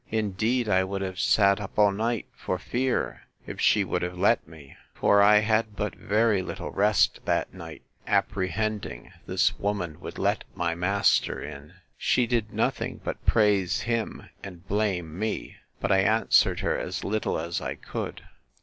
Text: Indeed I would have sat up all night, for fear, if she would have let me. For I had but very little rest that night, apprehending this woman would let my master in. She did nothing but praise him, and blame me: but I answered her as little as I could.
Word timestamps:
Indeed 0.09 0.67
I 0.67 0.83
would 0.83 1.03
have 1.03 1.19
sat 1.19 1.61
up 1.61 1.77
all 1.77 1.91
night, 1.91 2.25
for 2.35 2.57
fear, 2.57 3.21
if 3.45 3.61
she 3.61 3.83
would 3.83 4.01
have 4.01 4.17
let 4.17 4.47
me. 4.47 4.75
For 4.95 5.21
I 5.21 5.41
had 5.41 5.75
but 5.75 5.93
very 5.93 6.41
little 6.41 6.71
rest 6.71 7.19
that 7.25 7.53
night, 7.53 7.83
apprehending 8.07 9.11
this 9.27 9.59
woman 9.59 9.99
would 9.99 10.17
let 10.17 10.43
my 10.55 10.73
master 10.73 11.39
in. 11.39 11.75
She 11.99 12.25
did 12.25 12.51
nothing 12.51 12.99
but 13.03 13.23
praise 13.27 13.81
him, 13.81 14.27
and 14.43 14.67
blame 14.67 15.19
me: 15.19 15.57
but 15.79 15.91
I 15.91 15.99
answered 15.99 16.61
her 16.61 16.75
as 16.75 17.03
little 17.03 17.37
as 17.37 17.61
I 17.61 17.75
could. 17.75 18.23